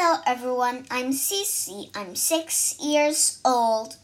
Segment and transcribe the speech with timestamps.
[0.00, 1.90] Hello everyone, I'm Cece.
[1.92, 3.96] I'm six years old.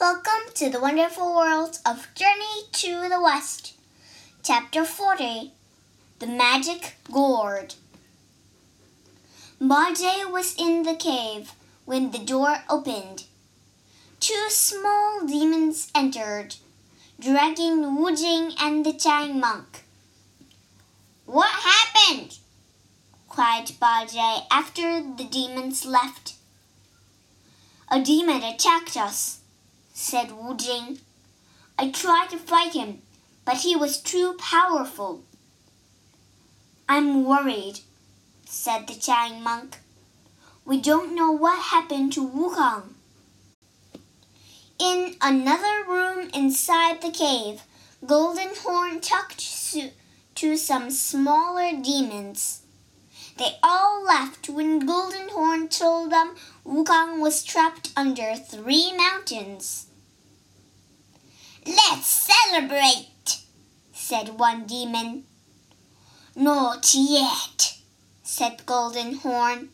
[0.00, 3.74] Welcome to the wonderful world of Journey to the West.
[4.42, 5.52] Chapter 40
[6.20, 7.74] The Magic Gourd.
[9.60, 11.52] Bajie was in the cave
[11.84, 13.24] when the door opened.
[14.20, 16.56] Two small demons entered,
[17.20, 19.84] dragging Wu Jing and the Tang monk.
[21.26, 22.38] What happened?
[23.32, 26.34] Cried Bajie after the demons left.
[27.90, 29.40] A demon attacked us,
[29.94, 30.98] said Wu Jing.
[31.78, 33.00] I tried to fight him,
[33.46, 35.22] but he was too powerful.
[36.86, 37.80] I'm worried,
[38.44, 39.78] said the Tang monk.
[40.66, 42.90] We don't know what happened to Wukong.
[44.78, 47.62] In another room inside the cave,
[48.04, 49.42] Golden Horn talked
[50.34, 52.61] to some smaller demons.
[53.38, 56.36] They all left when Golden Horn told them
[56.66, 59.86] Wukong was trapped under three mountains.
[61.66, 63.38] Let's celebrate,
[63.92, 65.24] said one demon.
[66.34, 67.78] Not yet,
[68.22, 69.70] said Golden Horn.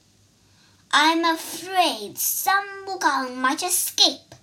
[0.93, 4.35] I'm afraid Sun Wukong might escape.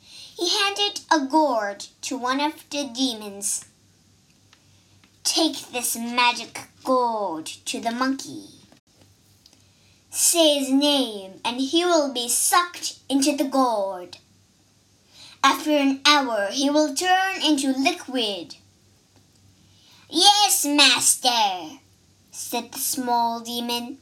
[0.00, 3.64] He handed a gourd to one of the demons.
[5.24, 8.44] Take this magic gourd to the monkey.
[10.08, 14.18] Say his name, and he will be sucked into the gourd.
[15.42, 18.54] After an hour, he will turn into liquid.
[20.08, 21.80] Yes, master,
[22.30, 23.98] said the small demon.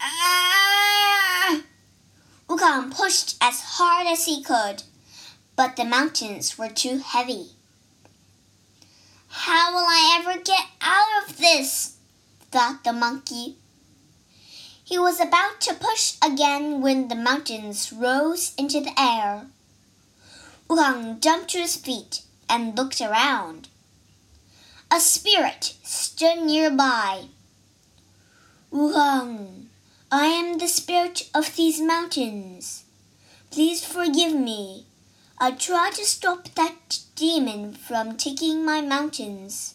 [0.00, 1.60] Ah!
[2.48, 4.82] Wukong pushed as hard as he could,
[5.56, 7.50] but the mountains were too heavy.
[9.34, 11.96] How will I ever get out of this?
[12.50, 13.56] thought the monkey.
[14.84, 19.46] He was about to push again when the mountains rose into the air.
[20.68, 23.68] Wukong jumped to his feet and looked around.
[24.90, 27.28] A spirit stood nearby.
[28.70, 29.68] Wukong,
[30.10, 32.84] I am the spirit of these mountains.
[33.50, 34.84] Please forgive me.
[35.38, 39.74] I tried to stop that demon from taking my mountains,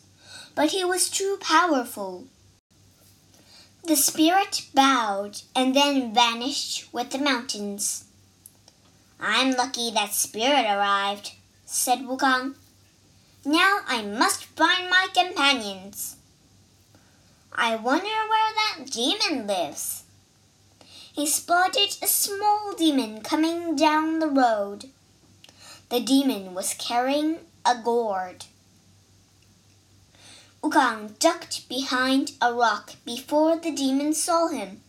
[0.55, 2.27] but he was too powerful.
[3.83, 8.05] The spirit bowed and then vanished with the mountains.
[9.19, 11.31] I'm lucky that spirit arrived,
[11.65, 12.55] said Wukong.
[13.45, 16.17] Now I must find my companions.
[17.51, 20.03] I wonder where that demon lives.
[21.13, 24.91] He spotted a small demon coming down the road.
[25.89, 28.45] The demon was carrying a gourd.
[30.61, 34.81] Wukong ducked behind a rock before the demon saw him.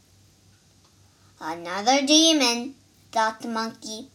[1.41, 2.75] Another demon,
[3.13, 4.09] thought the monkey.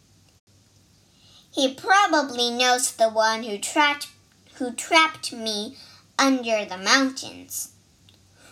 [1.51, 4.07] He probably knows the one who trapped
[4.55, 5.77] who trapped me
[6.19, 7.73] under the mountains.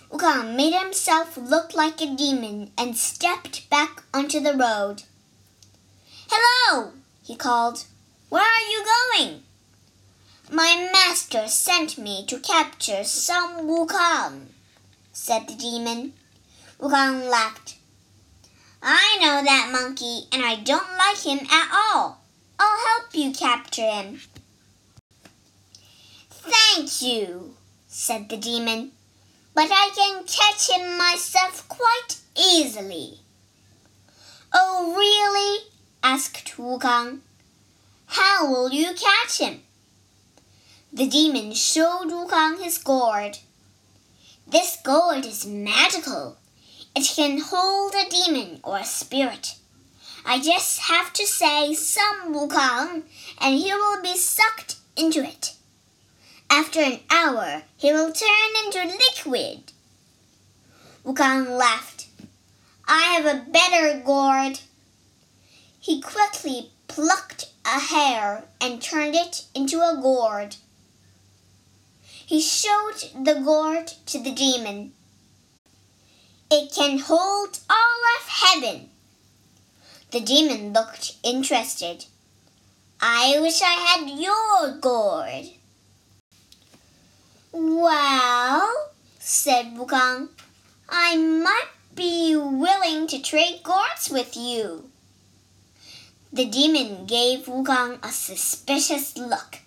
[0.09, 5.03] Wukong made himself look like a demon and stepped back onto the road.
[6.30, 6.94] Hello,
[7.24, 7.86] he called.
[8.31, 9.44] Where are you going?
[10.50, 14.46] My master sent me to capture Sun Wukong,
[15.12, 16.14] said the demon.
[16.80, 17.75] Wukong laughed.
[18.81, 22.22] I know that monkey, and I don't like him at all.
[22.58, 24.22] I'll help you capture him.
[26.30, 27.58] Thank you,
[27.90, 28.94] said the demon,
[29.53, 33.20] but I can catch him myself quite easily.
[34.53, 35.66] Oh, really?
[36.02, 37.20] asked Wukong.
[38.14, 39.62] How will you catch him?
[40.92, 43.38] The demon showed Wukong his gourd.
[44.46, 46.38] This gourd is magical.
[46.94, 49.56] It can hold a demon or a spirit.
[50.26, 53.04] I just have to say Sun Wukong,
[53.40, 55.54] and he will be sucked into it.
[56.50, 59.72] After an hour, he will turn into liquid.
[61.06, 62.08] Wukong laughed.
[62.85, 64.59] I have a better gourd.
[65.80, 70.55] He quickly plucked a hair and turned it into a gourd.
[72.03, 74.93] He showed the gourd to the demon.
[76.49, 78.90] It can hold all of heaven.
[80.11, 82.05] The demon looked interested.
[82.99, 85.49] I wish I had your gourd.
[87.52, 90.29] Well, said Wukong,
[90.87, 94.90] I might be willing to trade gourds with you.
[96.34, 99.60] The demon gave Wukong a suspicious look.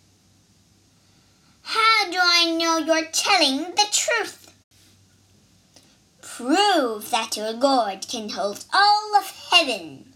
[1.63, 4.51] How do I know you're telling the truth?
[6.23, 10.15] Prove that your gourd can hold all of heaven.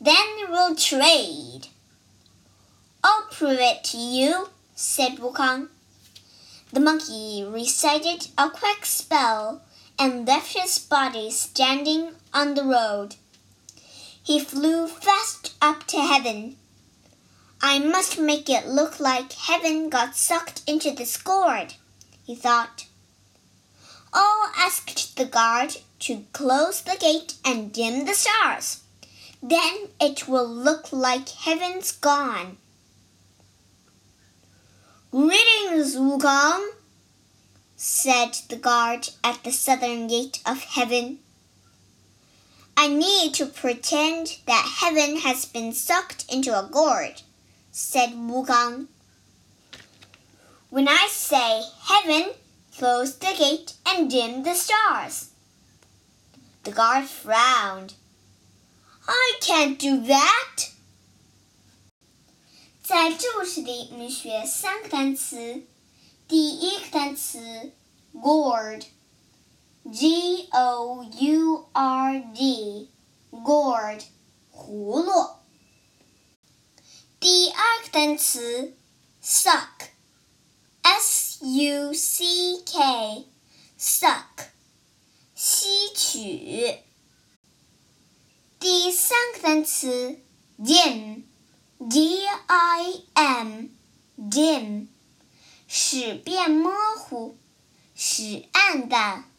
[0.00, 1.66] Then we'll trade.
[3.04, 5.68] I'll prove it to you, said Wukong.
[6.72, 9.60] The monkey recited a quick spell
[9.98, 13.16] and left his body standing on the road.
[14.22, 16.56] He flew fast up to heaven.
[17.62, 21.74] I must make it look like heaven got sucked into this gourd,
[22.24, 22.86] he thought.
[24.12, 28.80] I'll ask the guard to close the gate and dim the stars.
[29.42, 32.56] Then it will look like heaven's gone.
[35.10, 36.70] Greetings, Wukong,
[37.76, 41.18] said the guard at the southern gate of heaven.
[42.79, 47.21] I need to pretend that heaven has been sucked into a gourd,
[47.71, 48.87] said Wukong.
[50.69, 52.33] When I say heaven,
[52.77, 55.29] close the gate and dim the stars.
[56.63, 57.93] The guard frowned.
[59.07, 60.71] I can't do that.
[62.83, 65.63] 在这故事里，我们学三个单词。
[66.27, 67.71] 第一个单词
[69.84, 74.02] G o u r d，gourd，
[74.52, 75.36] 葫芦。
[77.18, 78.76] 第二个单词
[79.22, 79.78] suck，s
[81.44, 84.48] u c k，suck，
[85.34, 86.78] 吸取。
[88.58, 90.18] 第三个单词
[90.58, 91.22] dim。
[91.82, 94.88] D I M，dim，
[95.66, 97.38] 使变模糊，
[97.94, 99.29] 使暗淡。